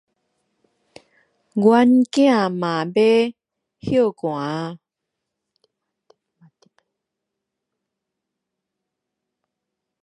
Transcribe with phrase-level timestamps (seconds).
[1.53, 3.35] 阮囝嘛咧
[3.81, 4.79] 欲歇寒矣